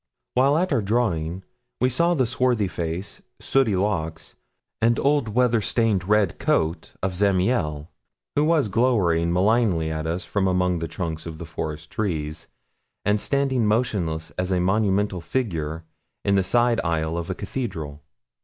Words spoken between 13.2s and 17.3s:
standing motionless as a monumental figure in the side aisle of